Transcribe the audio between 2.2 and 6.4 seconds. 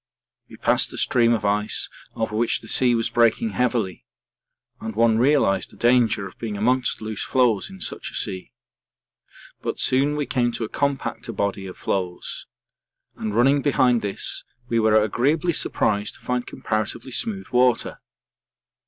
which the sea was breaking heavily and one realised the danger of